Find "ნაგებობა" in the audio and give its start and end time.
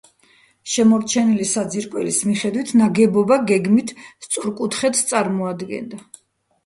2.81-3.39